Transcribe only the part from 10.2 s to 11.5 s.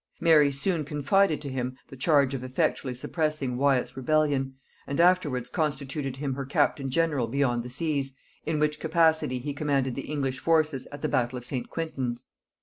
forces at the battle of